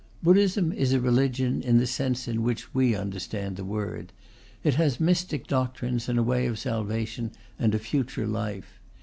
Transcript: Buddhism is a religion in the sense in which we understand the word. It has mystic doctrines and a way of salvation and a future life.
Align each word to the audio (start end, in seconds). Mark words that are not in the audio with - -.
Buddhism 0.23 0.71
is 0.71 0.93
a 0.93 0.99
religion 0.99 1.61
in 1.61 1.77
the 1.77 1.85
sense 1.85 2.27
in 2.27 2.41
which 2.41 2.73
we 2.73 2.95
understand 2.95 3.55
the 3.55 3.63
word. 3.63 4.11
It 4.63 4.73
has 4.73 4.99
mystic 4.99 5.45
doctrines 5.45 6.09
and 6.09 6.17
a 6.17 6.23
way 6.23 6.47
of 6.47 6.57
salvation 6.57 7.33
and 7.59 7.75
a 7.75 7.77
future 7.77 8.25
life. 8.25 8.79